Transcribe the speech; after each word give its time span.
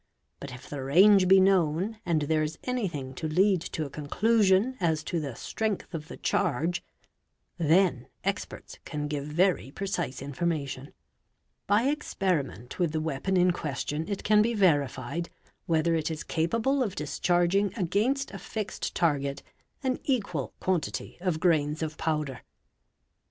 But 0.39 0.51
if 0.51 0.67
the 0.67 0.81
range 0.81 1.27
be 1.27 1.39
known 1.39 1.99
and; 2.07 2.23
there 2.23 2.41
is 2.41 2.57
anything 2.63 3.13
to 3.13 3.27
lead 3.27 3.61
to 3.61 3.85
a 3.85 3.89
conclusion 3.91 4.75
as 4.79 5.03
to 5.03 5.19
the 5.19 5.35
strength 5.35 5.93
of 5.93 6.07
the 6.07 6.17
charge,— 6.17 6.83
then 7.59 8.07
experts 8.23 8.79
can 8.83 9.07
give 9.07 9.25
very 9.25 9.69
precise 9.69 10.19
information; 10.23 10.91
by 11.67 11.83
experiment 11.83 12.79
with 12.79 12.93
the— 12.93 12.99
weapon 13.09 13.37
in 13.37 13.51
question 13.51 14.07
it 14.09 14.23
can 14.23 14.41
be 14.41 14.55
verified 14.55 15.29
whether 15.67 15.93
it 15.93 16.09
is 16.09 16.23
capable 16.23 16.81
of 16.81 16.95
discharging 16.95 17.71
against 17.77 18.31
a 18.31 18.39
fixed 18.39 18.95
target 18.95 19.43
an 19.83 19.99
equal 20.05 20.51
quantity 20.59 21.19
of 21.21 21.39
grains 21.39 21.83
of 21.83 21.95
powder. 21.99 22.41